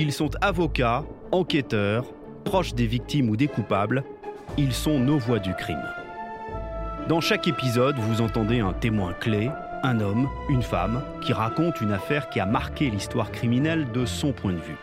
[0.00, 2.04] Ils sont avocats, enquêteurs,
[2.44, 4.04] proches des victimes ou des coupables.
[4.56, 5.82] Ils sont nos voix du crime.
[7.08, 9.50] Dans chaque épisode, vous entendez un témoin clé,
[9.82, 14.32] un homme, une femme, qui raconte une affaire qui a marqué l'histoire criminelle de son
[14.32, 14.76] point de vue.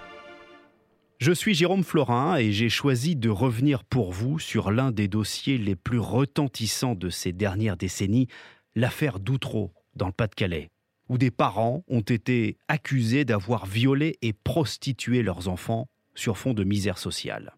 [1.20, 5.58] Je suis Jérôme Florin et j'ai choisi de revenir pour vous sur l'un des dossiers
[5.58, 8.28] les plus retentissants de ces dernières décennies,
[8.76, 10.72] l'affaire Doutreau, dans le Pas-de-Calais,
[11.10, 16.64] où des parents ont été accusés d'avoir violé et prostitué leurs enfants sur fond de
[16.64, 17.56] misère sociale.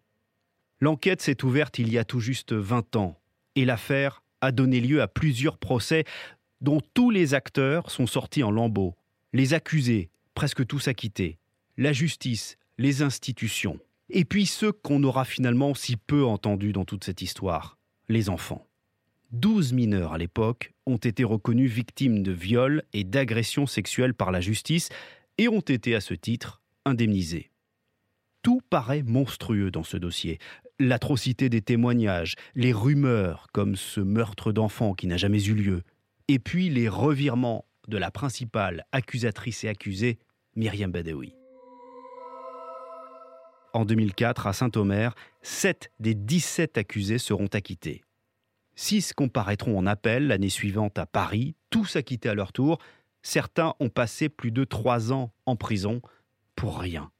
[0.80, 3.18] L'enquête s'est ouverte il y a tout juste 20 ans
[3.56, 6.04] et l'affaire a donné lieu à plusieurs procès
[6.60, 8.94] dont tous les acteurs sont sortis en lambeaux.
[9.32, 11.38] Les accusés, presque tous acquittés.
[11.76, 13.78] La justice, les institutions.
[14.10, 17.76] Et puis ceux qu'on aura finalement si peu entendus dans toute cette histoire,
[18.08, 18.67] les enfants.
[19.30, 24.40] Douze mineurs à l'époque ont été reconnus victimes de viols et d'agressions sexuelles par la
[24.40, 24.88] justice
[25.36, 27.50] et ont été à ce titre indemnisés.
[28.42, 30.38] Tout paraît monstrueux dans ce dossier.
[30.78, 35.82] L'atrocité des témoignages, les rumeurs comme ce meurtre d'enfant qui n'a jamais eu lieu,
[36.28, 40.18] et puis les revirements de la principale accusatrice et accusée,
[40.56, 41.34] Myriam Badawi.
[43.74, 48.02] En 2004, à Saint-Omer, 7 des 17 accusés seront acquittés.
[48.78, 52.78] 6 comparaîtront en appel l'année suivante à Paris, tous acquittés à leur tour.
[53.22, 56.00] Certains ont passé plus de 3 ans en prison
[56.54, 57.10] pour rien.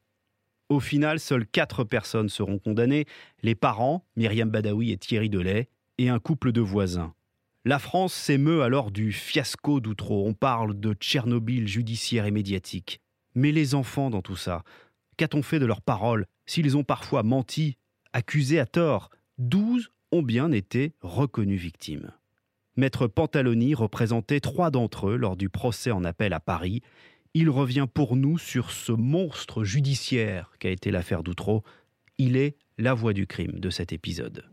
[0.69, 3.07] Au final, seules 4 personnes seront condamnées,
[3.43, 7.13] les parents, Myriam Badawi et Thierry Delay, et un couple de voisins.
[7.65, 10.25] La France s'émeut alors du fiasco d'Outreau.
[10.25, 13.01] On parle de Tchernobyl judiciaire et médiatique.
[13.35, 14.63] Mais les enfants dans tout ça,
[15.17, 17.75] qu'a-t-on fait de leurs paroles S'ils ont parfois menti,
[18.13, 22.11] accusés à tort, douze ont bien été reconnus victimes.
[22.75, 26.81] Maître Pantaloni représentait trois d'entre eux lors du procès en appel à Paris.
[27.33, 31.63] Il revient pour nous sur ce monstre judiciaire qu'a été l'affaire d'Outreau.
[32.17, 34.45] Il est la voix du crime de cet épisode.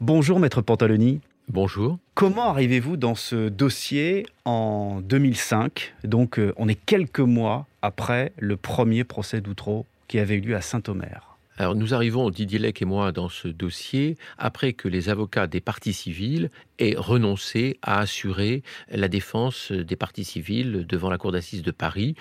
[0.00, 1.20] Bonjour Maître Pantaloni.
[1.48, 1.98] Bonjour.
[2.14, 8.56] Comment arrivez-vous dans ce dossier en 2005 Donc euh, on est quelques mois après le
[8.56, 11.33] premier procès d'Outreau qui avait eu lieu à Saint-Omer.
[11.56, 15.60] Alors nous arrivons, Didier Lec et moi, dans ce dossier après que les avocats des
[15.60, 16.50] parties civiles
[16.80, 22.16] aient renoncé à assurer la défense des parties civiles devant la Cour d'assises de Paris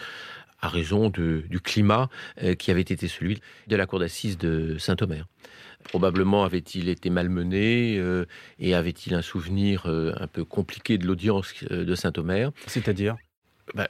[0.62, 2.10] à raison du climat
[2.42, 5.28] euh, qui avait été celui de la Cour d'assises de Saint-Omer.
[5.84, 8.26] Probablement avait-il été malmené euh,
[8.60, 12.52] et avait-il un souvenir euh, un peu compliqué de l'audience de Saint-Omer?
[12.68, 13.18] C'est-à-dire?
[13.76, 13.88] Bah,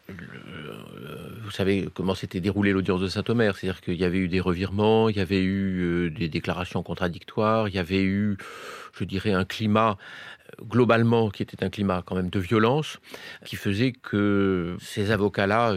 [1.44, 5.09] vous savez comment s'était déroulée l'audience de Saint-Omer, c'est-à-dire qu'il y avait eu des revirements,
[5.09, 8.38] il y avait eu des déclarations contradictoires, il y avait eu,
[8.97, 9.97] je dirais, un climat
[10.61, 13.00] globalement qui était un climat quand même de violence,
[13.45, 15.75] qui faisait que ces avocats-là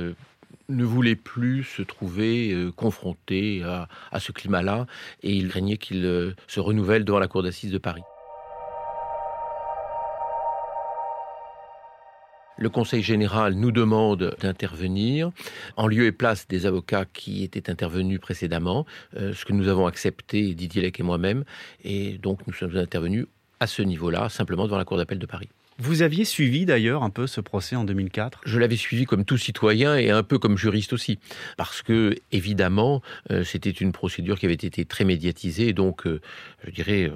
[0.69, 4.87] ne voulait plus se trouver euh, confronté à, ce climat-là
[5.23, 8.03] et il craignait qu'il euh, se renouvelle devant la cour d'assises de Paris.
[12.59, 15.31] Le Conseil général nous demande d'intervenir
[15.77, 18.87] en lieu et place des avocats qui étaient intervenus précédemment,
[19.17, 21.45] euh, ce que nous avons accepté, Didier Lec et moi-même,
[21.85, 23.27] et donc nous sommes intervenus
[23.61, 25.51] à ce niveau-là, simplement devant la Cour d'appel de Paris.
[25.79, 29.37] Vous aviez suivi d'ailleurs un peu ce procès en 2004 Je l'avais suivi comme tout
[29.37, 31.19] citoyen et un peu comme juriste aussi.
[31.59, 35.75] Parce que, évidemment, euh, c'était une procédure qui avait été très médiatisée.
[35.75, 36.23] Donc, euh,
[36.65, 37.13] je dirais,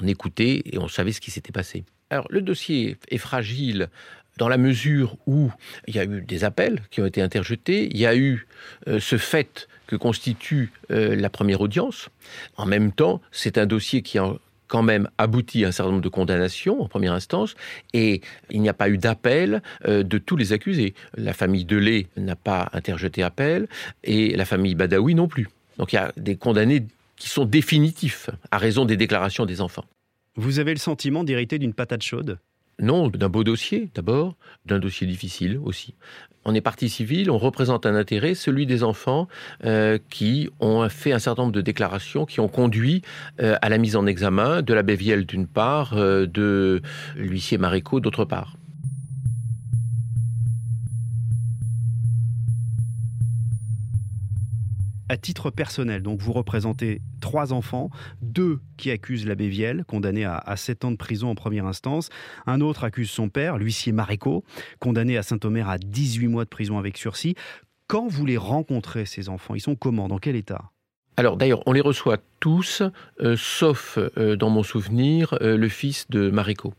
[0.00, 1.84] on écoutait et on savait ce qui s'était passé.
[2.10, 3.90] Alors, le dossier est fragile
[4.38, 5.50] dans la mesure où
[5.86, 8.46] il y a eu des appels qui ont été interjetés, il y a eu
[8.86, 12.08] ce fait que constitue la première audience.
[12.56, 14.34] En même temps, c'est un dossier qui a
[14.68, 17.56] quand même abouti à un certain nombre de condamnations en première instance
[17.92, 20.94] et il n'y a pas eu d'appel euh, de tous les accusés.
[21.16, 23.66] La famille Delay n'a pas interjeté appel
[24.04, 25.48] et la famille Badawi non plus.
[25.78, 29.84] Donc il y a des condamnés qui sont définitifs à raison des déclarations des enfants.
[30.36, 32.38] Vous avez le sentiment d'hériter d'une patate chaude?
[32.80, 35.94] Non, d'un beau dossier d'abord, d'un dossier difficile aussi.
[36.44, 39.28] On est partie civile, on représente un intérêt, celui des enfants
[39.64, 43.02] euh, qui ont fait un certain nombre de déclarations qui ont conduit
[43.40, 46.80] euh, à la mise en examen de la Vielle d'une part, euh, de
[47.16, 48.54] l'huissier Maréco d'autre part.
[55.08, 56.02] À titre personnel.
[56.02, 57.90] Donc vous représentez trois enfants,
[58.22, 62.10] deux qui accusent l'abbé Vielle, condamné à, à 7 ans de prison en première instance.
[62.46, 64.44] Un autre accuse son père, l'huissier Maréco,
[64.78, 67.34] condamné à Saint-Omer à 18 mois de prison avec sursis.
[67.86, 70.08] Quand vous les rencontrez, ces enfants, ils sont comment?
[70.08, 70.70] Dans quel état?
[71.16, 72.82] Alors d'ailleurs, on les reçoit tous,
[73.20, 76.74] euh, sauf euh, dans mon souvenir, euh, le fils de Maréco.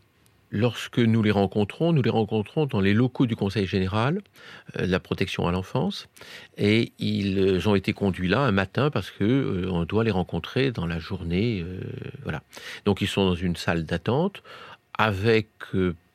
[0.50, 4.20] Lorsque nous les rencontrons, nous les rencontrons dans les locaux du Conseil général
[4.78, 6.08] de la protection à l'enfance.
[6.58, 10.86] Et ils ont été conduits là un matin parce que on doit les rencontrer dans
[10.86, 11.64] la journée.
[12.24, 12.42] voilà.
[12.84, 14.42] Donc ils sont dans une salle d'attente
[14.98, 15.48] avec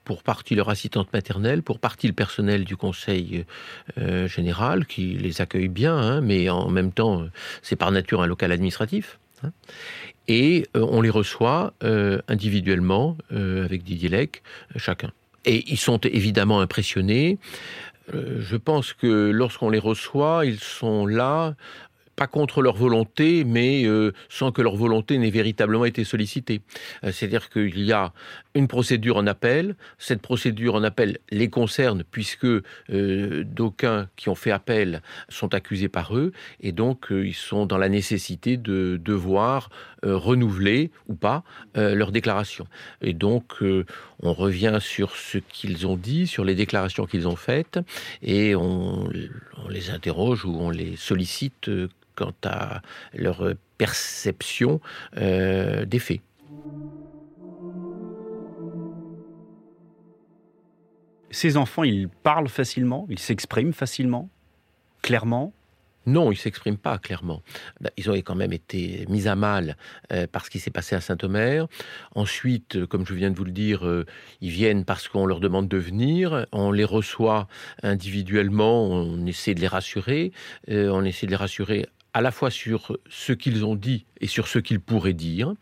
[0.06, 3.44] pour partie leur assistante maternelle, pour partie le personnel du conseil
[3.98, 8.22] euh, général qui les accueille bien, hein, mais en même temps, euh, c'est par nature
[8.22, 9.20] un local administratif.
[9.46, 9.52] Hein.
[10.28, 11.74] et euh, on les reçoit
[12.28, 14.44] individuellement avec Didier Lec,
[14.76, 15.12] chacun.
[15.46, 17.38] Et ils sont évidemment impressionnés.
[18.12, 21.56] je pense que lorsqu'on les reçoit, ils sont là
[22.16, 26.62] pas contre leur volonté, mais euh, sans que leur volonté n'ait véritablement été sollicitée.
[27.04, 28.14] Euh, c'est-à-dire qu'il y a
[28.54, 29.76] une procédure en appel.
[29.98, 32.64] Cette procédure en appel les concerne puisque euh,
[33.44, 36.32] d'aucuns qui ont fait appel sont accusés par eux
[36.62, 39.70] et donc ils sont dans la nécessité de devoir
[40.04, 42.68] renouveler ou pas leur déclaration.
[43.02, 47.80] Et donc on revient sur ce qu'ils ont dit, sur les déclarations qu'ils ont faites
[48.22, 49.10] et on,
[49.58, 51.70] on les interroge ou on les sollicite
[52.16, 52.82] quant à
[53.14, 54.80] leur perception
[55.18, 56.22] euh, des faits.
[61.32, 64.30] Ces enfants, ils parlent facilement, ils s'expriment facilement,
[65.02, 65.54] clairement?
[66.06, 67.42] Non, ils ne s'expriment pas clairement.
[67.82, 69.76] Bah, ils ont quand même été mis à mal
[70.12, 71.68] euh, par ce qui s'est passé à Saint-Omer.
[72.14, 74.06] Ensuite, euh, comme je viens de vous le dire, euh,
[74.42, 76.46] ils viennent parce qu'on leur demande de venir.
[76.52, 77.48] On les reçoit
[77.82, 80.32] individuellement, on essaie de les rassurer.
[80.68, 84.48] on essaie de les rassurer à la fois sur ce qu'ils ont dit et sur
[84.48, 85.54] ce qu'ils pourraient dire,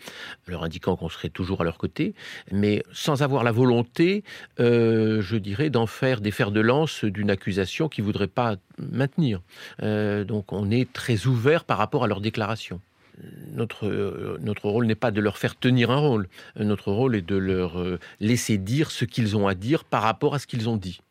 [0.45, 2.13] leur indiquant qu'on serait toujours à leur côté,
[2.51, 4.23] mais sans avoir la volonté,
[4.59, 8.57] euh, je dirais, d'en faire des fers de lance d'une accusation qu'ils ne voudraient pas
[8.77, 9.41] maintenir.
[9.81, 12.79] Euh, donc on est très ouvert par rapport à leurs déclarations.
[13.51, 17.23] Notre, euh, notre rôle n'est pas de leur faire tenir un rôle, notre rôle est
[17.23, 17.83] de leur
[18.19, 21.01] laisser dire ce qu'ils ont à dire par rapport à ce qu'ils ont dit.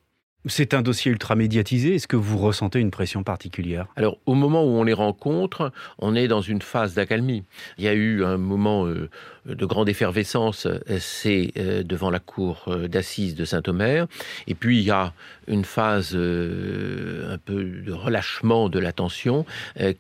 [0.46, 1.94] C'est un dossier ultra médiatisé.
[1.94, 3.86] Est-ce que vous ressentez une pression particulière?
[3.94, 7.44] Alors, au moment où on les rencontre, on est dans une phase d'accalmie.
[7.78, 9.08] Il y a eu un moment euh,
[9.46, 14.08] de grande effervescence, euh, c'est euh, devant la cour d'assises de Saint-Omer.
[14.48, 15.12] Et puis, il y a
[15.46, 19.44] une phase un peu de relâchement de l'attention,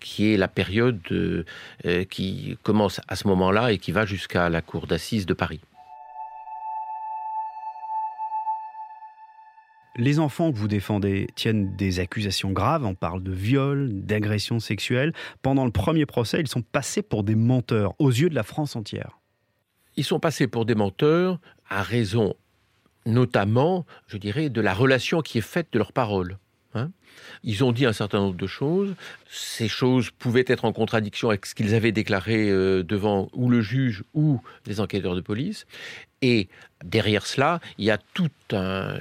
[0.00, 1.00] qui est la période
[2.10, 5.60] qui commence à ce moment-là et qui va jusqu'à la cour d'assises de Paris.
[9.96, 15.12] Les enfants que vous défendez tiennent des accusations graves, on parle de viol, d'agression sexuelle.
[15.42, 18.74] Pendant le premier procès, ils sont passés pour des menteurs aux yeux de la France
[18.74, 19.18] entière.
[19.96, 22.34] Ils sont passés pour des menteurs à raison
[23.06, 26.38] notamment, je dirais, de la relation qui est faite de leurs paroles.
[26.74, 26.90] Hein.
[27.44, 28.94] ils ont dit un certain nombre de choses.
[29.28, 33.60] Ces choses pouvaient être en contradiction avec ce qu'ils avaient déclaré euh, devant ou le
[33.60, 35.66] juge ou les enquêteurs de police.
[36.22, 36.48] Et
[36.82, 39.00] derrière cela, il y a tout un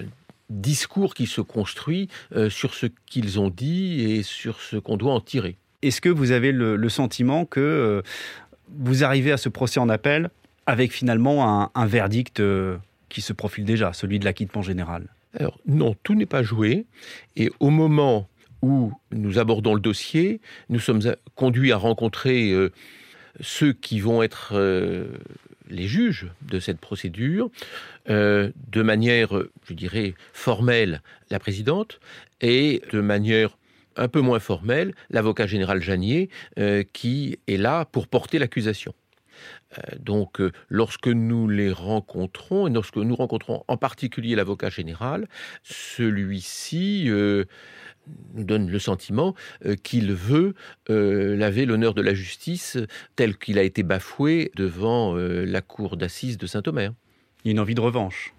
[0.51, 5.13] discours qui se construit euh, sur ce qu'ils ont dit et sur ce qu'on doit
[5.13, 5.57] en tirer.
[5.81, 8.01] Est-ce que vous avez le, sentiment que euh,
[8.69, 10.29] vous arrivez à ce procès en appel
[10.67, 12.77] avec finalement un, verdict euh,
[13.09, 15.07] qui se profile déjà, celui de l'acquittement général?
[15.39, 16.85] Alors non, tout n'est pas joué.
[17.35, 18.27] Et au moment
[18.61, 20.39] où nous abordons le dossier,
[20.69, 21.01] nous sommes
[21.35, 22.53] conduits à rencontrer
[23.39, 24.53] ceux qui vont être
[25.71, 27.49] les juges de cette procédure,
[28.09, 29.29] euh, de manière,
[29.67, 31.99] je dirais, formelle, la présidente,
[32.41, 33.57] et de manière
[33.95, 36.29] un peu moins formelle, l'avocat général Janier,
[36.59, 38.93] euh, qui est là pour porter l'accusation.
[39.77, 45.27] Euh, donc, lorsque nous les rencontrons, et lorsque nous rencontrons en particulier l'avocat général,
[45.63, 47.09] celui-ci
[48.33, 50.53] nous donne le sentiment euh, qu'il veut
[50.89, 52.77] euh, laver l'honneur de la justice
[53.15, 56.93] tel qu'il a été bafoué devant euh, la cour d'assises de Saint-Omer.
[57.43, 58.33] Il y a une envie de revanche.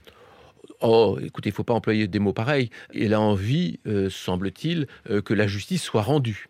[0.81, 2.71] Oh, écoutez, il ne faut pas employer des mots pareils.
[2.93, 3.79] Il a envie,
[4.11, 4.87] semble-t-il,
[5.25, 6.49] que la justice soit rendue.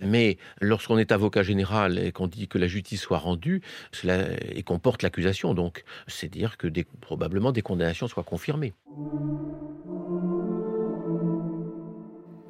[0.00, 4.62] Mais lorsqu'on est avocat général et qu'on dit que la justice soit rendue, cela, et
[4.62, 6.68] qu'on porte l'accusation, donc, c'est dire que
[7.00, 8.74] probablement des condamnations soient confirmées.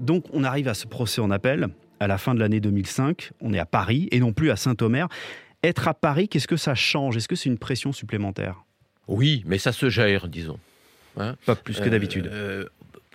[0.05, 1.69] Donc on arrive à ce procès en appel
[1.99, 3.31] à la fin de l'année 2005.
[3.41, 5.09] On est à Paris et non plus à Saint-Omer.
[5.63, 7.17] Être à Paris, qu'est-ce que ça change?
[7.17, 8.65] Est-ce que c'est une pression supplémentaire?
[9.09, 10.59] Oui, mais ça se gère, disons.
[11.17, 12.27] Hein Pas plus que d'habitude.
[12.27, 12.67] Euh,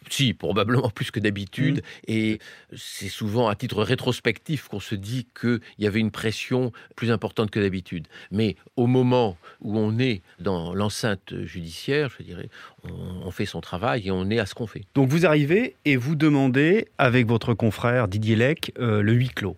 [0.10, 1.77] si, probablement plus que d'habitude.
[1.77, 2.12] Mm.
[2.12, 2.39] Et
[2.75, 7.51] c'est souvent à titre rétrospectif qu'on se dit qu'il y avait une pression plus importante
[7.51, 8.08] que d'habitude.
[8.32, 12.50] Mais au moment où on est dans l'enceinte judiciaire, je dirais,
[12.84, 14.84] on, fait son travail et on est à ce qu'on fait.
[14.96, 19.56] Donc vous arrivez et vous demandez, avec votre confrère Didier Lec, euh, le huis clos.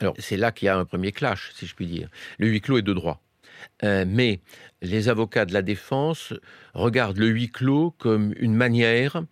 [0.00, 2.08] Alors c'est là qu'il y a un premier clash, si je puis dire.
[2.38, 3.20] Le huis clos est de droit.
[3.84, 4.40] Euh, mais
[4.82, 6.34] les avocats de la défense
[6.74, 9.22] regardent le huis clos comme une manière,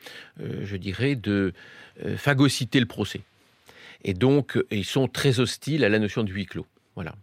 [0.41, 1.53] euh, je dirais, de
[2.05, 3.21] euh, phagocyter le procès.
[4.05, 6.67] Et donc, ils sont très hostiles à la notion de huis clos.
[6.95, 7.15] Voilà.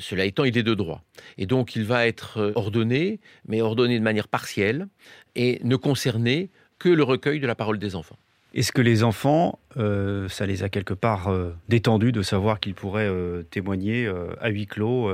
[0.00, 1.02] cela étant, il est de droit.
[1.38, 4.88] Et donc, il va être ordonné, mais ordonné de manière partielle,
[5.36, 8.18] et ne concerner que le recueil de la parole des enfants.
[8.52, 11.34] Est-ce que les enfants, ça les a quelque part
[11.68, 13.10] détendus de savoir qu'ils pourraient
[13.50, 14.06] témoigner
[14.38, 15.10] à huis clos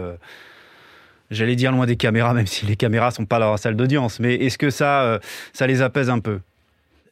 [1.32, 4.20] J'allais dire loin des caméras, même si les caméras sont pas dans la salle d'audience.
[4.20, 5.18] Mais est-ce que ça, euh,
[5.52, 6.40] ça les apaise un peu?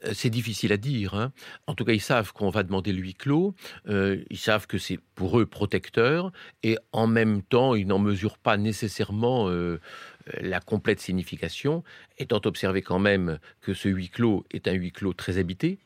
[0.05, 1.15] Euh, c'est difficile à dire.
[1.15, 1.33] Hein.
[1.67, 3.55] En tout cas, ils savent qu'on va demander le huis clos.
[3.89, 6.33] Euh, ils savent que c'est pour eux protecteur.
[6.62, 9.50] Et en même temps, ils n'en mesurent pas nécessairement
[10.41, 11.83] la complète signification,
[12.19, 15.79] étant observé quand même que ce huis clos est un huis clos très habité,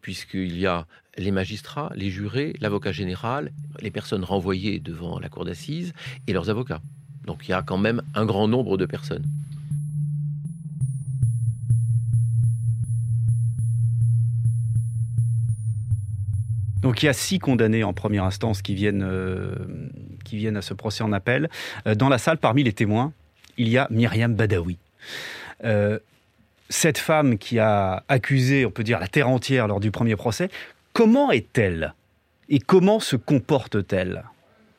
[0.00, 0.86] puisqu'il y a
[1.18, 5.92] les magistrats, les jurés, l'avocat général, les personnes renvoyées devant la cour d'assises
[6.26, 6.80] et leurs avocats.
[7.26, 9.24] Donc il y a quand même un grand nombre de personnes.
[16.82, 19.56] Donc il y a six condamnés en première instance qui viennent, euh,
[20.54, 21.48] à ce procès en appel.
[21.86, 23.12] Euh, dans la salle, parmi les témoins,
[23.58, 24.78] il y a Myriam Badawi.
[25.64, 25.98] Euh,
[26.68, 30.48] cette femme qui a accusé, on peut dire, la terre entière lors du premier procès,
[30.92, 31.94] comment est-elle?
[32.48, 34.22] Et comment se comporte-t-elle?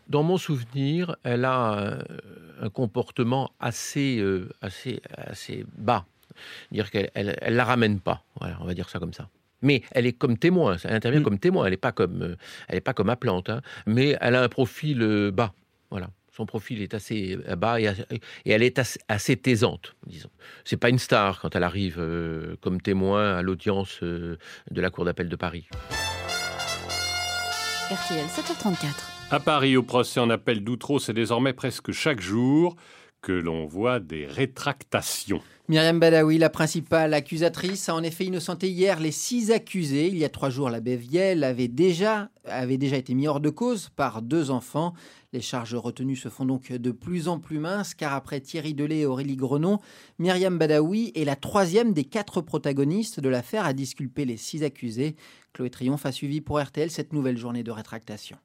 [0.09, 1.99] Dans mon souvenir, elle a
[2.61, 6.05] un, comportement assez, euh, assez, assez bas.
[6.71, 8.23] Dire qu'elle elle, la ramène pas.
[8.39, 9.29] Voilà, on va dire ça comme ça.
[9.61, 11.23] Mais elle est comme témoin, elle intervient mm.
[11.23, 12.35] comme témoin, elle n'est pas comme, euh,
[12.67, 13.61] elle est pas comme appelante, hein.
[13.87, 15.53] mais elle a un profil euh, bas.
[15.89, 16.09] Voilà.
[16.31, 17.89] Son profil est assez bas et,
[18.45, 20.29] elle est assez, taisante, disons.
[20.65, 21.95] C'est pas une star quand elle arrive
[22.61, 24.37] comme témoin à l'audience de
[24.69, 25.67] la Cour d'appel de Paris.
[27.89, 29.16] RTL 734.
[29.29, 32.77] À Paris, au procès en appel d'Outreau, c'est désormais presque chaque jour
[33.21, 35.41] que l'on voit des rétractations.
[35.67, 40.07] Myriam Badawi, la principale accusatrice, a en effet innocenté hier les six accusés.
[40.07, 43.49] Il y a trois jours, la Vielle avait déjà, avait déjà été mis hors de
[43.49, 44.93] cause par deux enfants.
[45.33, 48.99] Les charges retenues se font donc de plus en plus minces, car après Thierry Delay
[48.99, 49.79] et Aurélie Grenon,
[50.19, 55.17] Myriam Badawi est la troisième des quatre protagonistes de l'affaire à disculper les six accusés.
[55.51, 58.37] Chloé Triomphe a suivi pour RTL cette nouvelle journée de rétractation.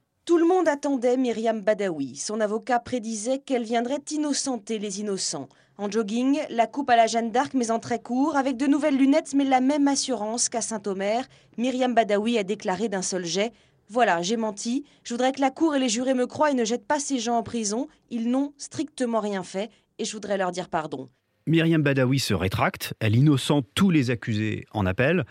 [0.67, 2.17] Attendait Myriam Badawi.
[2.17, 5.49] Son avocat prédisait qu'elle viendrait innocenter les innocents.
[5.79, 8.97] En jogging, la coupe à la Jeanne d'Arc, mais en très court, avec de nouvelles
[8.97, 11.25] lunettes, mais la même assurance qu'à Saint-Omer,
[11.59, 13.53] Myriam Badawi a déclaré d'un seul jet
[13.89, 14.85] Voilà, j'ai menti.
[15.05, 17.19] Je voudrais que la Cour et les jurés me croient et ne jettent pas ces
[17.19, 17.89] gens en prison.
[18.11, 21.09] Ils n'ont strictement rien fait et je voudrais leur dire pardon.
[21.47, 22.95] Myriam Badawi se rétracte.
[23.01, 25.25] Elle innocente tous les accusés en appel.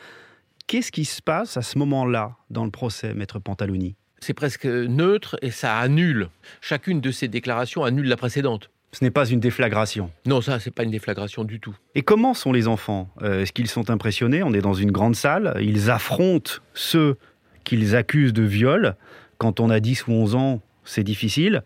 [0.67, 3.95] Qu'est-ce qui se passe à ce moment-là dans le procès, maître Pantaloni?
[4.21, 6.29] C'est presque neutre et ça annule.
[6.61, 8.69] Chacune de ces déclarations annule la précédente.
[8.93, 10.11] Ce n'est pas une déflagration.
[10.25, 11.75] Non, ça, c'est pas une déflagration du tout.
[11.95, 13.09] Et comment sont les enfants?
[13.21, 14.43] Euh, Est-ce qu'ils sont impressionnés?
[14.43, 15.55] On est dans une grande salle.
[15.61, 17.17] Ils affrontent ceux
[17.63, 18.95] qu'ils accusent de viol.
[19.37, 21.63] Quand on a 10 ou 11 ans, c'est difficile.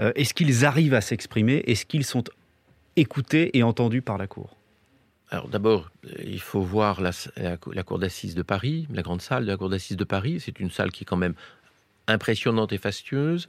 [0.00, 1.64] Euh, est-ce qu'ils arrivent à s'exprimer?
[1.66, 2.24] Est-ce qu'ils sont
[2.96, 4.54] écoutés et entendus par la Cour?
[5.30, 9.44] Alors d'abord, euh, il faut voir la, la cour d'assises de Paris, la grande salle
[9.44, 10.38] de la cour d'assises de Paris.
[10.40, 11.34] C'est une salle qui est quand même
[12.08, 13.48] impressionnante et fastueuse.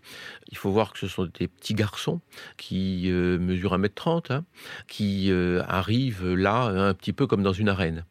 [0.49, 2.21] Il faut voir que ce sont des petits garçons
[2.57, 4.45] qui euh, mesurent 1m30, hein,
[4.87, 8.05] qui euh, arrivent là un petit peu comme dans une arène.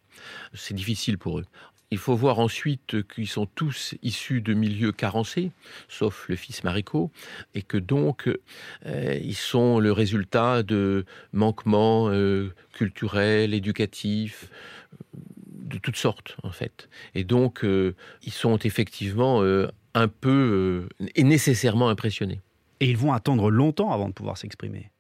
[0.55, 1.45] C'est difficile pour eux.
[1.90, 5.52] Il faut voir ensuite qu'ils sont tous issus de milieux carencés,
[5.88, 7.11] sauf le fils Maricot,
[7.55, 8.28] et que donc
[8.85, 12.11] euh, ils sont le résultat de manquements
[12.75, 14.50] culturels, éducatifs,
[15.47, 16.90] de toutes sortes en fait.
[17.14, 19.43] Et donc ils sont effectivement
[19.95, 22.40] un peu euh, et nécessairement impressionnés.
[22.80, 24.90] Et ils vont attendre longtemps avant de pouvoir s'exprimer.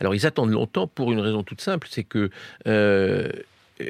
[0.00, 2.30] Alors ils attendent longtemps pour une raison toute simple, c'est que
[2.66, 3.30] euh,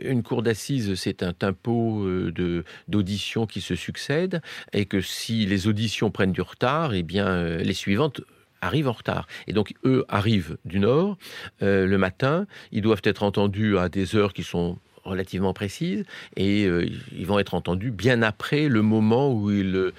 [0.03, 4.41] une cour d'assises, c'est un tempo euh, d'auditions qui se succèdent,
[4.73, 8.21] et que si les auditions prennent du retard, eh bien les suivantes
[8.61, 9.27] arrivent en retard.
[9.49, 11.19] Et donc, eux arrivent du Nord
[11.61, 16.05] le matin, ils doivent être entendus à des heures qui sont relativement précises,
[16.37, 19.93] et ils vont être entendus bien après le moment où ils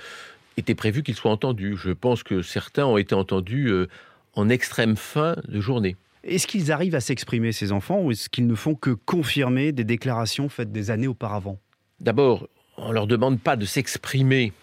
[0.57, 1.75] était prévu qu'ils soient entendus.
[1.77, 3.88] Je pense que certains ont été entendus euh,
[4.36, 5.95] en extrême fin de journée.
[6.24, 9.83] Est-ce qu'ils arrivent à s'exprimer, ces enfants, ou est-ce qu'ils ne font que confirmer des
[9.83, 11.60] déclarations faites des années auparavant?
[12.00, 14.53] D'abord, on ne leur demande pas de s'exprimer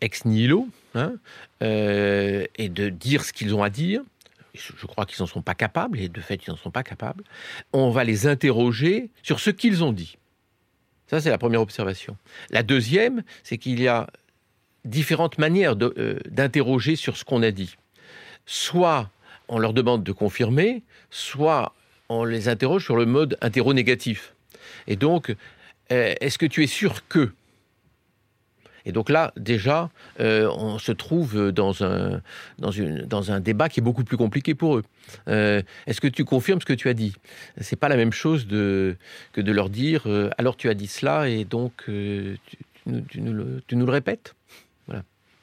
[0.00, 1.14] ex nihilo hein,
[1.62, 4.02] euh, et de dire ce qu'ils ont à dire.
[4.54, 7.22] Je crois qu'ils n'en sont pas capables, et de fait, ils n'en sont pas capables.
[7.72, 10.16] On va les interroger sur ce qu'ils ont dit.
[11.08, 12.16] Ça, c'est la première observation.
[12.50, 14.08] La deuxième, c'est qu'il y a
[14.86, 17.76] différentes manières euh, d'interroger sur ce qu'on a dit.
[18.46, 19.10] Soit
[19.48, 21.74] on leur demande de confirmer, soit
[22.08, 24.34] on les interroge sur le mode interro-négatif.
[24.86, 25.34] Et donc,
[25.92, 27.32] euh, est-ce que tu es sûr que?
[28.88, 29.90] Et donc là, déjà,
[30.20, 32.22] euh, on se trouve dans un,
[32.60, 34.84] dans, une, dans un débat qui est beaucoup plus compliqué pour eux.
[35.26, 37.12] Est-ce que tu confirmes ce que tu as dit?
[37.60, 38.96] C'est pas la même chose que
[39.34, 40.06] de leur dire
[40.38, 41.88] alors tu as dit cela et donc
[42.86, 44.34] tu, nous, le, tu, nous, le, répètes?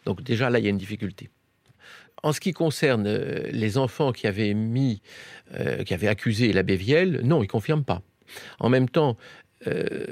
[0.06, 1.30] Donc déjà là, il y a une difficulté.
[2.22, 3.08] En ce qui concerne
[3.52, 5.02] les enfants qui avaient mis,
[5.86, 8.02] qui avaient accusé l'abbé Vielle, non, ils confirment pas.
[8.60, 9.18] En même temps,
[9.68, 10.06] euh,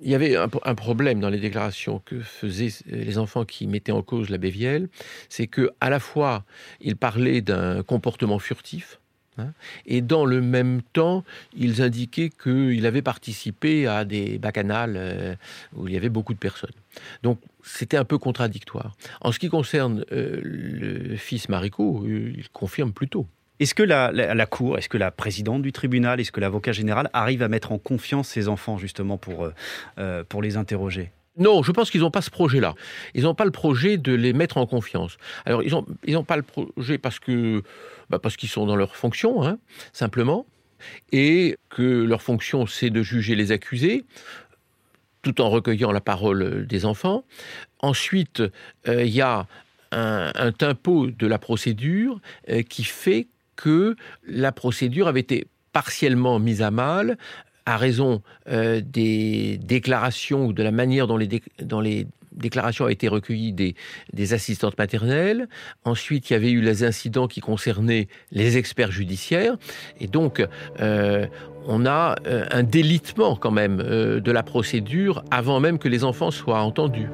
[0.00, 4.02] il y avait un, problème dans les déclarations que faisaient les enfants qui mettaient en
[4.02, 4.88] cause l'abbé Vielle,
[5.28, 6.44] c'est que à la fois
[6.80, 8.98] ils parlaient d'un comportement furtif,
[9.38, 9.52] hein,
[9.86, 11.22] et dans le même temps,
[11.56, 15.36] ils indiquaient qu'il avait participé à des bacchanales euh,
[15.76, 16.74] où il y avait beaucoup de personnes.
[17.22, 18.94] Donc c'était un peu contradictoire.
[19.20, 23.26] En ce qui concerne euh, le fils Marico, il confirme plutôt.
[23.60, 27.42] Est-ce que la, Cour, est-ce que la présidente du tribunal, est-ce que l'avocat général arrive
[27.42, 29.54] à mettre en confiance ces enfants justement pour, euh,
[29.98, 31.12] euh, pour les interroger?
[31.38, 32.74] Non, je pense qu'ils n'ont pas ce projet-là.
[33.14, 35.16] Ils n'ont pas le projet de les mettre en confiance.
[35.46, 37.62] Alors, ils n'ont ils pas le projet parce que
[38.10, 39.58] bah, parce qu'ils sont dans leur fonction, hein,
[39.92, 40.44] simplement,
[41.12, 44.04] et que leur fonction, c'est de juger les accusés
[45.22, 47.24] tout en recueillant la parole des enfants.
[47.80, 48.42] Ensuite,
[48.88, 49.46] euh, il y a
[49.92, 52.18] un, tempo de la procédure
[52.70, 53.26] qui fait
[53.56, 53.94] que
[54.26, 57.18] la procédure avait été partiellement mise à mal
[57.66, 63.52] à raison euh, des déclarations ou de la manière dont les déclarations avaient été recueillies
[63.52, 65.48] des, assistantes maternelles.
[65.84, 69.56] Ensuite, il y avait eu les incidents qui concernaient les experts judiciaires.
[70.00, 70.46] Et donc,
[70.80, 71.26] euh,
[71.66, 76.30] on a euh, un délitement quand même de la procédure avant même que les enfants
[76.30, 77.08] soient entendus.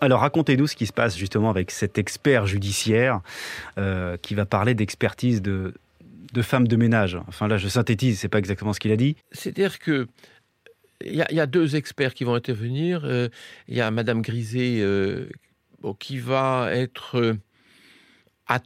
[0.00, 3.20] Alors racontez-nous ce qui se passe justement avec cet expert judiciaire
[3.78, 5.74] euh, qui va parler d'expertise de,
[6.32, 7.18] de femmes de ménage.
[7.28, 9.16] Enfin là, je synthétise, c'est pas exactement ce qu'il a dit.
[9.32, 10.06] C'est-à-dire que
[11.02, 13.06] il y, a deux experts qui vont intervenir.
[13.06, 13.30] Euh,
[13.68, 15.30] il y a Madame Griset euh,
[15.98, 17.38] qui va être
[18.46, 18.60] à,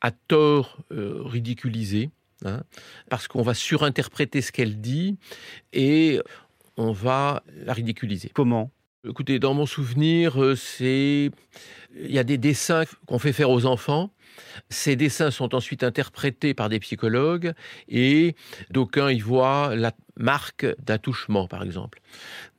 [0.00, 2.10] à, tort ridiculisée,
[2.46, 2.62] hein,
[3.10, 5.18] parce qu'on va surinterpréter ce qu'elle dit
[5.74, 6.20] et
[6.78, 8.30] on va la ridiculiser.
[8.32, 8.70] Comment?
[9.06, 11.30] Écoutez, dans mon souvenir, euh, c'est
[11.94, 14.10] il y a des dessins qu'on fait faire aux enfants.
[14.70, 17.52] Ces dessins sont ensuite interprétés par des psychologues
[17.88, 18.34] et
[18.70, 22.00] d'aucuns y voient la marque d'attouchement, par exemple,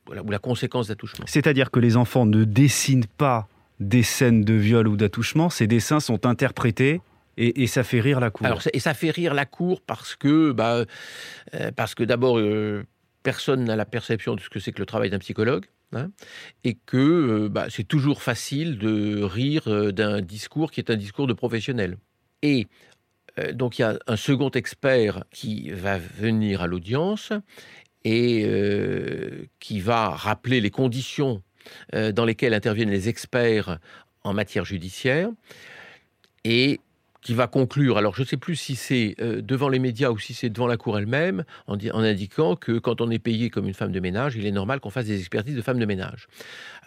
[0.08, 1.26] ou la conséquence d'attouchement.
[1.28, 3.46] C'est-à-dire que les enfants ne dessinent pas
[3.78, 7.00] des scènes de viol ou d'attouchement, ces dessins sont interprétés
[7.36, 8.46] et, ça fait rire la cour.
[8.46, 10.84] Alors, et ça fait rire la cour parce que, bah,
[11.54, 12.84] euh, parce que d'abord, euh,
[13.22, 15.64] personne n'a la perception de ce que c'est que le travail d'un psychologue.
[15.92, 16.12] Hein,
[16.62, 20.96] et que euh, bah, c'est toujours facile de rire euh, d'un discours qui est un
[20.96, 21.96] discours de professionnel.
[22.42, 22.68] Et
[23.40, 27.32] euh, donc il y a un second expert qui va venir à l'audience
[28.04, 28.48] et
[29.58, 31.42] qui va rappeler les conditions
[31.92, 33.78] dans lesquelles interviennent les experts
[34.24, 35.28] en matière judiciaire.
[36.44, 36.80] Et
[37.22, 40.18] qui va conclure, alors je ne sais plus si c'est euh, devant les médias ou
[40.18, 43.74] si c'est devant la Cour elle-même, en, indiquant que quand on est payé comme une
[43.74, 46.28] femme de ménage, il est normal qu'on fasse des expertises de femmes de ménage.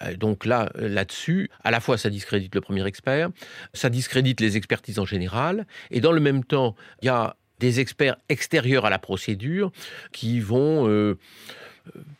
[0.01, 3.29] Euh, donc là, euh, là-dessus, à la fois ça discrédite le premier expert,
[3.73, 7.79] ça discrédite les expertises en général, et dans le même temps, il y a des
[7.79, 9.71] experts extérieurs à la procédure
[10.11, 11.15] qui vont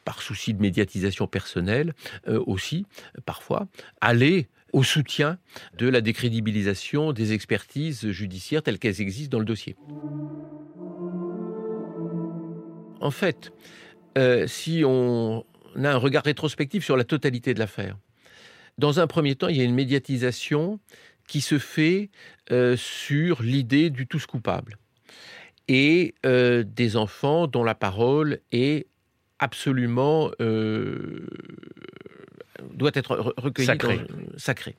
[0.05, 1.93] par souci de médiatisation personnelle
[2.27, 2.85] aussi,
[3.25, 3.67] parfois,
[3.99, 5.37] aller au soutien
[5.77, 9.75] de la décrédibilisation des expertises judiciaires telles qu'elles existent dans le dossier.
[12.99, 13.53] En fait,
[14.17, 17.97] euh, si on a un regard rétrospectif sur la totalité de l'affaire,
[18.79, 20.79] dans un premier temps, il y a une médiatisation
[21.27, 22.09] qui se fait
[22.51, 24.77] euh, sur l'idée du tous coupable
[25.67, 28.87] et euh, des enfants dont la parole est
[29.39, 30.31] absolument
[32.73, 33.67] doit être recueilli
[34.37, 34.75] sacré.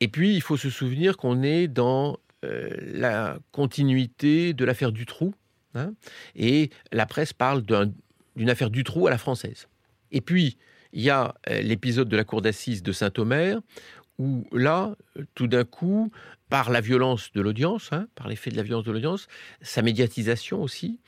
[0.00, 5.34] Et puis, il faut se souvenir qu'on est dans euh, la continuité de l'affaire Dutroux.
[5.74, 5.92] Hein,
[6.34, 9.68] et la presse parle d'une affaire Dutroux à la française.
[10.12, 10.56] Et puis,
[10.92, 13.60] il y a euh, l'épisode de la cour d'assises de Saint-Omer,
[14.18, 14.96] où là,
[15.34, 16.10] tout d'un coup,
[16.48, 19.28] par la violence de l'audience, hein, par l'effet de la violence de l'audience,
[19.60, 20.98] sa médiatisation aussi,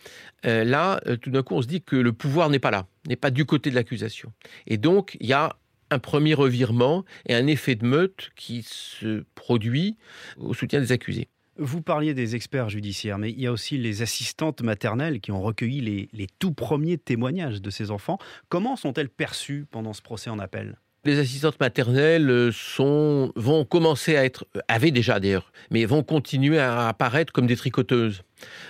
[0.46, 3.16] euh, là, tout d'un coup, on se dit que le pouvoir n'est pas là, n'est
[3.16, 4.32] pas du côté de l'accusation.
[4.66, 5.56] Et donc, il y a
[5.90, 9.96] un premier revirement et un effet de meute qui se produit
[10.38, 11.28] au soutien des accusés.
[11.56, 15.42] Vous parliez des experts judiciaires, mais il y a aussi les assistantes maternelles qui ont
[15.42, 18.18] recueilli les, tout premiers témoignages de ces enfants.
[18.48, 20.78] Comment sont-elles perçues pendant ce procès en appel?
[21.06, 26.88] Les assistantes maternelles sont, vont commencer à être, avaient déjà d'ailleurs, mais vont continuer à
[26.88, 28.22] apparaître comme des tricoteuses.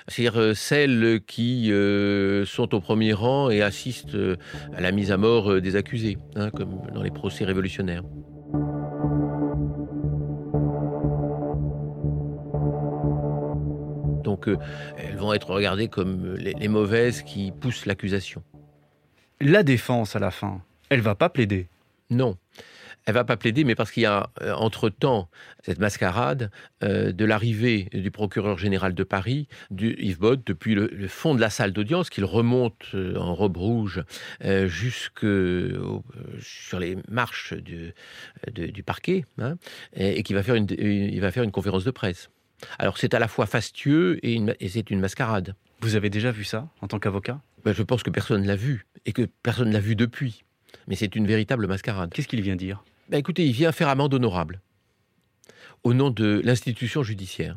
[0.07, 1.73] C'est-à-dire celles qui
[2.47, 4.17] sont au premier rang et assistent
[4.77, 8.05] à la mise à mort des accusés, hein, comme dans les procès révolutionnaires.
[14.23, 14.49] Donc
[14.99, 18.45] elles vont être regardées comme les mauvaises qui poussent l'accusation.
[19.41, 21.67] La défense, à la fin, elle va pas plaider.
[22.11, 22.37] Non.
[23.07, 25.31] Elle va pas plaider, mais parce qu'il y a euh, entre-temps
[25.65, 26.51] cette mascarade
[26.83, 31.41] euh, de l'arrivée du procureur général de Paris, du Yves Bott, depuis le, fond de
[31.41, 34.05] la salle d'audience, qu'il remonte euh, en robe rouge
[34.67, 35.27] jusque
[36.41, 37.95] sur les marches du,
[38.53, 39.57] du parquet, hein,
[39.95, 42.31] et, qui va faire une, il va faire une conférence de presse.
[42.79, 45.55] Alors c'est à la fois fastueux et, et c'est une mascarade.
[45.81, 47.41] Vous avez déjà vu ça en tant qu'avocat?
[47.65, 50.45] Ben, Je pense que personne ne l'a vu et que personne ne l'a vu depuis.
[50.89, 52.11] Mais c'est une véritable mascarade.
[52.13, 52.85] Qu'est-ce qu'il vient dire?
[53.09, 54.61] Ben, Écoutez, il vient faire amende honorable
[55.83, 57.57] au nom de l'institution judiciaire.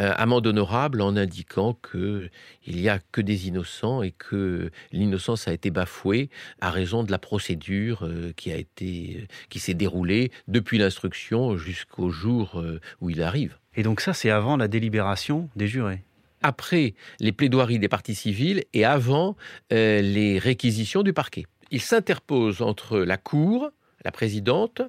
[0.00, 2.28] Euh, amende honorable en indiquant que
[2.66, 6.28] il y a que des innocents et que l'innocence a été bafouée
[6.60, 12.10] à raison de la procédure euh, qui a été qui s'est déroulée depuis l'instruction jusqu'au
[12.10, 13.58] jour euh, où il arrive.
[13.76, 16.02] Et donc ça c'est avant la délibération des jurés?
[16.42, 19.36] Après les plaidoiries des parties civiles et avant
[19.72, 21.46] euh, les réquisitions du parquet.
[21.70, 23.70] Il s'interpose entre la Cour,
[24.04, 24.82] la présidente,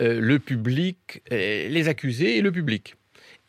[0.00, 2.94] euh, le public, euh, les accusés et le public.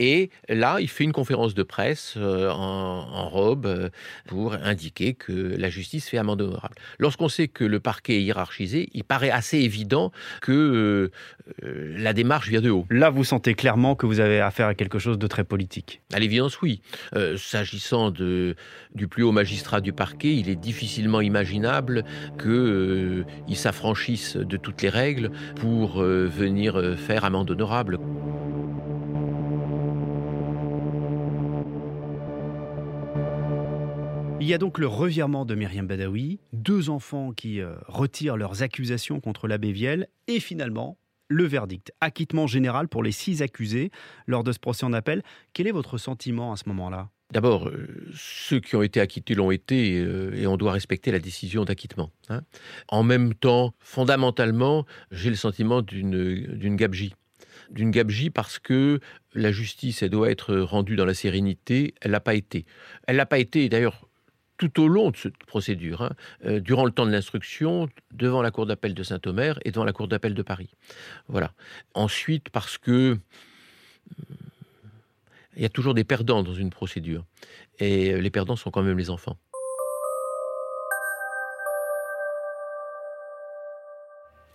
[0.02, 3.90] Et là, il fait une conférence de presse euh, en, robe euh,
[4.26, 6.74] pour indiquer que la justice fait amende honorable.
[6.98, 10.12] Lorsqu'on sait que le parquet est hiérarchisé, il paraît assez évident
[10.42, 11.12] que
[11.64, 12.88] euh, la démarche vient de haut.
[12.90, 16.02] Là, vous sentez clairement que vous avez affaire à quelque chose de très politique.
[16.12, 16.82] À l'évidence, oui.
[17.38, 18.56] S'agissant du
[19.08, 22.06] plus haut magistrat du parquet, il est difficilement imaginable
[22.42, 28.00] qu'il s'affranchisse de toutes les règles pour venir faire amende honorable.
[34.42, 38.64] Il y a donc le revirement de Myriam Badawi, deux enfants qui euh, retirent leurs
[38.64, 41.94] accusations contre l'abbé Vielle, et finalement, le verdict.
[42.02, 43.92] Acquittement général pour les six accusés
[44.26, 45.22] lors de ce procès en appel.
[45.54, 47.12] Quel est votre sentiment à ce moment-là?
[47.30, 51.20] D'abord, euh, ceux qui ont été acquittés l'ont été euh, et on doit respecter la
[51.20, 52.10] décision d'acquittement.
[52.30, 52.42] Hein.
[52.88, 57.14] En même temps, fondamentalement, j'ai le sentiment d'une gabegie
[57.70, 59.00] d'une gabegie parce que
[59.34, 61.94] la justice, elle doit être rendue dans la sérénité.
[62.02, 62.66] Elle l'a pas été.
[63.08, 64.10] Elle l'a pas été, d'ailleurs,
[64.62, 66.12] tout au long de cette procédure, hein,
[66.46, 69.92] euh, durant le temps de l'instruction, devant la Cour d'appel de Saint-Omer et devant la
[69.92, 70.70] Cour d'appel de Paris.
[71.28, 71.52] Voilà.
[71.96, 74.36] Ensuite, parce que euh,
[75.56, 77.26] il y a toujours des perdants dans une procédure.
[77.80, 79.36] Et euh, les perdants sont quand même les enfants.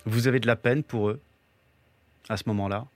[0.05, 1.21] Vous avez de la peine pour eux
[2.29, 2.87] à ce moment-là?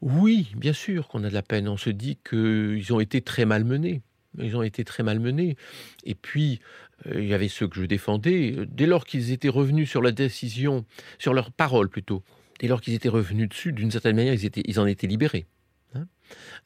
[0.00, 1.68] Oui, bien sûr qu'on a de la peine.
[1.68, 4.02] On se dit qu'ils ont été très malmenés
[4.38, 5.56] ils ont été très malmenés.
[6.04, 6.60] Et puis,
[7.06, 8.56] euh, il y avait ceux que je défendais.
[8.68, 10.84] Dès lors qu'ils étaient revenus sur la décision,
[11.18, 12.22] sur leur parole plutôt,
[12.60, 15.46] dès lors qu'ils étaient revenus dessus, d'une certaine manière, ils, étaient, ils en étaient libérés
[15.94, 16.06] hein,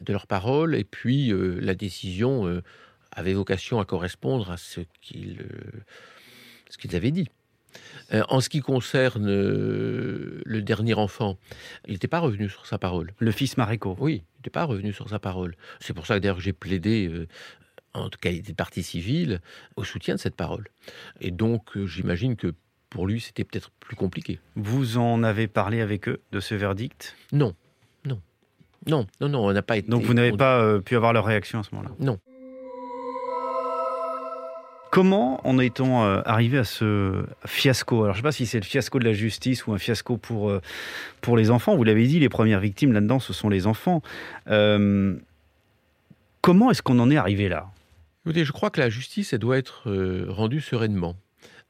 [0.00, 0.74] de leur parole.
[0.74, 2.62] Et puis, euh, la décision euh,
[3.12, 5.38] avait vocation à correspondre à ce qu'ils
[6.70, 7.28] ce qu'ils avaient dit.
[8.28, 11.36] En ce qui concerne le dernier enfant,
[11.86, 13.12] il n'était pas revenu sur sa parole.
[13.18, 15.54] Le fils Maréco Oui, il n'était pas revenu sur sa parole.
[15.80, 17.26] C'est pour ça que d'ailleurs j'ai plaidé
[17.94, 19.40] en qualité de partie civile,
[19.76, 20.68] au soutien de cette parole.
[21.20, 22.54] Et donc, euh, j'imagine que
[22.90, 24.38] pour lui, c'était peut-être plus compliqué.
[24.56, 27.16] Vous en avez parlé avec eux de ce verdict?
[27.32, 27.54] Non,
[28.04, 28.20] non,
[28.86, 29.90] non, non, non, on n'a pas été.
[29.90, 31.94] Donc vous n'avez pas euh, pu avoir leur réaction à ce moment-là?
[31.98, 32.18] Non.
[34.90, 38.04] Comment en est-on euh, arrivé à ce fiasco?
[38.04, 40.16] Alors je ne sais pas si c'est le fiasco de la justice ou un fiasco
[40.16, 40.52] pour,
[41.20, 41.76] pour les enfants.
[41.76, 44.02] Vous l'avez dit, les premières victimes là-dedans, ce sont les enfants.
[46.40, 47.70] comment est-ce qu'on en est arrivé là?
[48.34, 51.16] Je crois que la justice, elle doit être euh, rendue sereinement.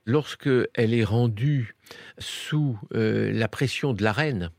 [0.05, 1.75] Lorsque elle est rendue
[2.19, 4.51] sous euh, la pression de la reine,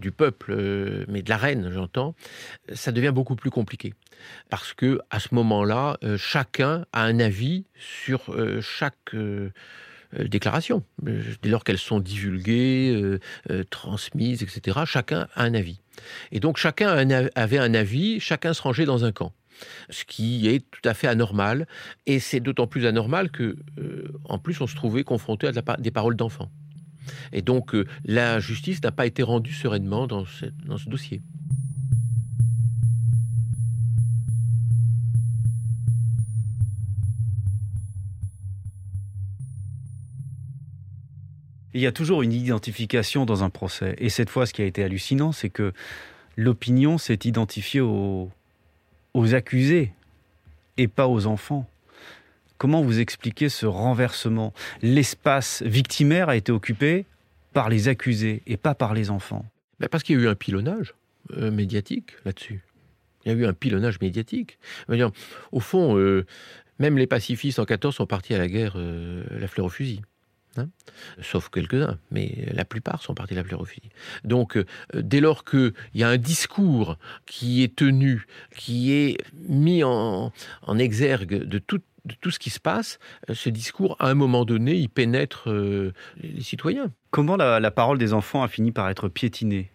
[0.00, 2.14] du peuple, euh, mais de la reine, j'entends,
[2.72, 3.94] ça devient beaucoup plus compliqué.
[4.50, 9.14] Parce que à ce moment-là, chacun a un avis sur chaque
[10.18, 10.82] déclaration.
[11.02, 13.18] Dès lors qu'elles sont divulguées,
[13.70, 15.80] transmises, etc., chacun a un avis.
[16.32, 16.88] Et donc chacun
[17.34, 19.32] avait un avis, chacun se rangeait dans un camp
[19.90, 21.66] ce qui est tout à fait anormal.
[22.06, 25.90] Et c'est d'autant plus anormal que, euh, en plus, on se trouvait confronté à des
[25.90, 26.50] paroles d'enfants.
[27.32, 31.22] Et donc, euh, la justice n'a pas été rendue sereinement dans ce dossier.
[41.76, 43.96] Il y a toujours une identification dans un procès.
[43.98, 45.74] Et cette fois, ce qui a été hallucinant, c'est que
[46.34, 48.30] l'opinion s'est identifiée aux,
[49.12, 49.92] aux accusés
[50.78, 51.68] et pas aux enfants.
[52.58, 54.52] Comment vous expliquez ce renversement?
[54.82, 57.04] L'espace victimaire a été occupé
[57.52, 59.44] par les accusés et pas par les enfants.
[59.80, 60.94] Ben parce qu'il y a eu un pilonnage
[61.36, 62.62] euh, médiatique là-dessus.
[63.24, 64.58] Il y a eu un pilonnage médiatique.
[64.88, 65.10] Dire,
[65.52, 66.24] au fond, euh,
[66.78, 70.02] même les pacifistes en 14 sont partis à la guerre euh, la fleur au fusil.
[70.56, 70.68] Hein.
[71.20, 73.90] Sauf quelques-uns, mais la plupart sont partis la fleur au fusil.
[74.24, 74.58] Donc,
[74.94, 80.78] dès lors qu'il y a un discours qui est tenu, qui est mis en, en
[80.78, 84.44] exergue de toute de tout ce qui se passe, euh, ce discours, à un moment
[84.44, 85.92] donné, il pénètre euh,
[86.22, 86.92] les citoyens.
[87.10, 89.70] Comment la, parole des enfants a fini par être piétinée?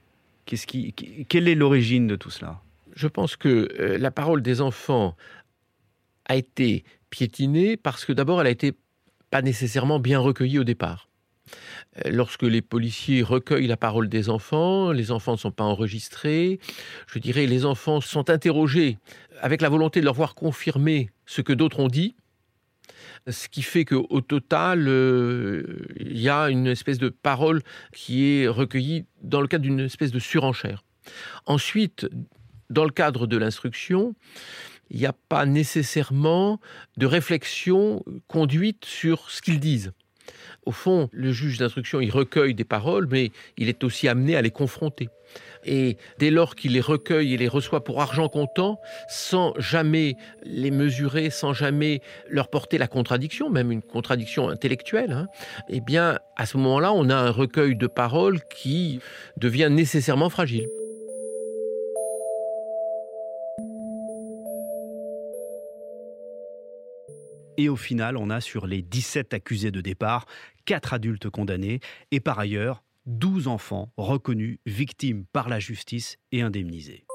[0.46, 0.94] Qui,
[1.30, 2.62] Quelle est l'origine de tout cela?
[2.96, 5.16] Je pense que euh, la parole des enfants
[6.26, 8.74] a été piétinée parce que d'abord, elle a été
[9.30, 11.08] pas nécessairement bien recueillie au départ.
[12.06, 16.60] Lorsque les policiers recueillent la parole des enfants, les enfants ne sont pas enregistrés.
[17.08, 18.98] Je dirais, les enfants sont interrogés
[19.42, 22.16] avec la volonté de leur voir confirmer ce que d'autres ont dit.
[23.28, 27.62] Ce qui fait qu'au total, euh, il y a une espèce de parole
[27.94, 30.84] qui est recueillie dans le cadre d'une espèce de surenchère.
[31.46, 32.08] Ensuite,
[32.70, 34.16] dans le cadre de l'instruction,
[34.90, 36.60] il n'y a pas nécessairement
[36.98, 39.92] de réflexion conduite sur ce qu'ils disent.
[40.66, 44.42] Au fond, le juge d'instruction, il recueille des paroles, mais il est aussi amené à
[44.42, 45.10] les confronter.
[45.64, 50.72] Et dès lors qu'il les recueille et les reçoit pour argent comptant, sans jamais les
[50.72, 55.28] mesurer, sans jamais leur porter la contradiction, même une contradiction intellectuelle, hein,
[55.70, 59.00] eh bien, à ce moment-là, on a un recueil de paroles qui
[59.38, 60.68] devient nécessairement fragile.
[67.62, 70.26] Et au final, on a sur les 17 accusés de départ,
[70.66, 77.06] 4 adultes condamnés et par ailleurs 12 enfants reconnus victimes par la justice et indemnisés.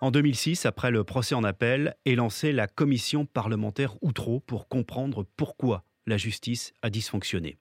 [0.00, 5.24] En 2006, après le procès en appel, est lancée la commission parlementaire Outreau pour comprendre
[5.36, 7.56] pourquoi la justice a dysfonctionné.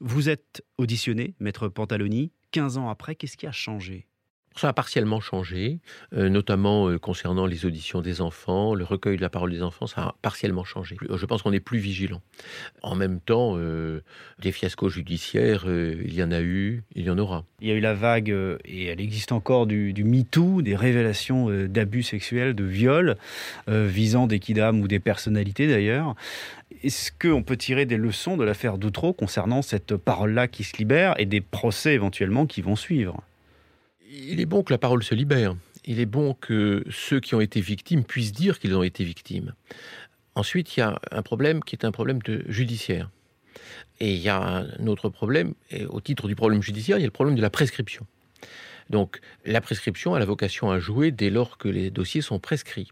[0.00, 2.32] Vous êtes auditionné, maître Pantaloni.
[2.50, 4.08] 15 ans après, qu'est-ce qui a changé?
[4.58, 5.78] Ça a partiellement changé,
[6.14, 9.86] euh, notamment euh, concernant les auditions des enfants, le recueil de la parole des enfants,
[9.86, 10.96] ça a partiellement changé.
[11.08, 12.22] Je pense qu'on est plus vigilant.
[12.82, 14.00] En même temps, euh,
[14.40, 17.44] des fiascos judiciaires, il y en a eu, il y en aura.
[17.60, 18.28] Il y a eu la vague,
[18.64, 23.16] et elle existe encore, du, du MeToo, des révélations d'abus sexuels, de viols,
[23.68, 26.14] visant des kidams ou des personnalités d'ailleurs.
[26.82, 31.14] Est-ce qu'on peut tirer des leçons de l'affaire Doutreau concernant cette parole-là qui se libère
[31.18, 33.22] et des procès éventuellement qui vont suivre?
[34.10, 35.56] Il est bon que la parole se libère.
[35.84, 39.54] Il est bon que ceux qui ont été victimes puissent dire qu'ils ont été victimes.
[40.34, 43.10] Ensuite, il y a un problème qui est un problème de judiciaire.
[44.00, 47.04] Et il y a un autre problème, et au titre du problème judiciaire, il y
[47.04, 48.06] a le problème de la prescription.
[48.90, 52.90] Donc la prescription a la vocation à jouer dès lors que les dossiers sont prescrits.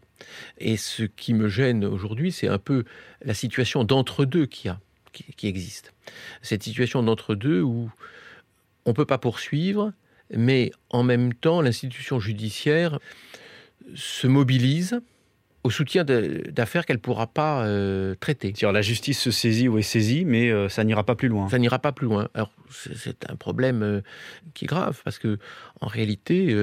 [0.57, 2.83] Et ce qui me gêne aujourd'hui, c'est un peu
[3.21, 4.69] la situation d'entre-deux qui,
[5.13, 5.93] qui existe.
[6.41, 7.89] Cette situation d'entre-deux où
[8.85, 9.93] on ne peut pas poursuivre,
[10.33, 12.99] mais en même temps, l'institution judiciaire
[13.93, 15.01] se mobilise
[15.65, 18.53] au soutien d'affaires qu'elle ne pourra pas euh, traiter.
[18.61, 21.49] la justice se saisit ou est saisie, mais euh, ça n'ira pas plus loin.
[21.49, 22.27] Ça n'ira pas plus loin.
[22.35, 24.01] Alors, c'est un problème euh,
[24.53, 25.39] qui est grave, parce que
[25.81, 26.55] en réalité,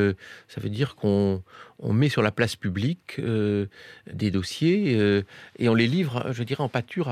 [0.47, 1.43] ça veut dire qu'on
[1.83, 5.23] met sur la place publique des dossiers
[5.59, 7.11] et on les livre, je dirais, en pâture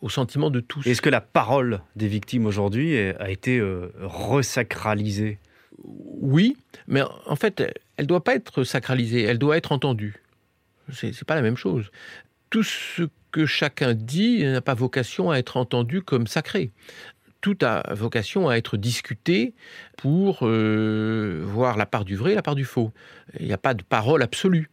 [0.00, 0.86] au sentiment de tous.
[0.86, 3.62] Est-ce que la parole des victimes aujourd'hui a été
[4.00, 5.38] resacralisée?
[5.84, 7.60] Oui, mais en fait,
[7.96, 10.22] elle ne doit pas être sacralisée, elle doit être entendue.
[10.92, 11.90] Ce n'est pas la même chose.
[12.50, 16.70] Tout ce que chacun dit n'a pas vocation à être entendu comme sacré.
[17.40, 19.54] Tout a vocation à être discuté
[19.96, 22.92] pour euh, voir la part du vrai et la part du faux.
[23.38, 24.68] Il n'y a pas de parole absolue.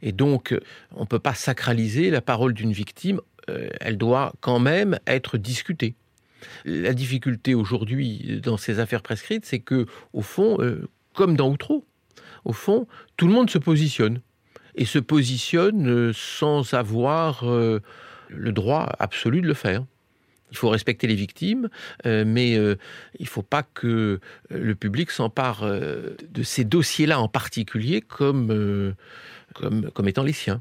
[0.00, 0.54] Et donc,
[0.94, 5.38] on ne peut pas sacraliser la parole d'une victime, euh, elle doit quand même être
[5.38, 5.94] discutée.
[6.64, 11.84] La difficulté aujourd'hui dans ces affaires prescrites, c'est que, au fond, euh, comme dans Outreau,
[12.44, 14.20] au fond, tout le monde se positionne
[14.74, 17.80] et se positionne euh, sans avoir euh,
[18.28, 19.84] le droit absolu de le faire.
[20.50, 21.70] Il faut respecter les victimes,
[22.04, 22.76] mais il
[23.20, 28.94] ne faut pas que le public s'empare de ces dossiers-là en particulier comme,
[29.54, 30.60] comme, comme étant les siens.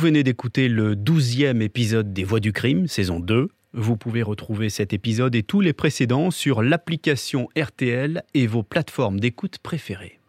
[0.00, 3.48] Venez d'écouter le douzième épisode des Voix du crime, saison 2.
[3.74, 9.20] Vous pouvez retrouver cet épisode et tous les précédents sur l'application RTL et vos plateformes
[9.20, 10.19] d'écoute préférées.